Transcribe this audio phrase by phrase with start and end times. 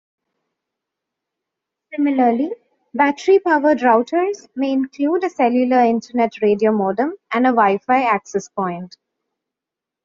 [1.95, 2.53] Similarly,
[2.95, 8.97] battery-powered routers may include a cellular Internet radiomodem and Wi-Fi access point.